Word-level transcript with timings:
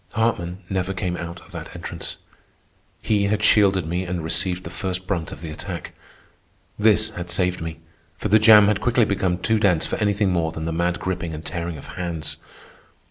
Hartman 0.13 0.63
never 0.67 0.95
came 0.95 1.15
out 1.15 1.41
of 1.41 1.51
that 1.51 1.75
entrance. 1.75 2.17
He 3.03 3.25
had 3.25 3.43
shielded 3.43 3.85
me 3.85 4.03
and 4.03 4.23
received 4.23 4.63
the 4.63 4.71
first 4.71 5.05
brunt 5.05 5.31
of 5.31 5.41
the 5.41 5.51
attack. 5.51 5.93
This 6.79 7.11
had 7.11 7.29
saved 7.29 7.61
me, 7.61 7.77
for 8.17 8.27
the 8.27 8.39
jam 8.39 8.65
had 8.65 8.81
quickly 8.81 9.05
become 9.05 9.37
too 9.37 9.59
dense 9.59 9.85
for 9.85 9.97
anything 9.97 10.31
more 10.31 10.51
than 10.51 10.65
the 10.65 10.73
mad 10.73 10.99
gripping 10.99 11.35
and 11.35 11.45
tearing 11.45 11.77
of 11.77 11.85
hands. 11.99 12.37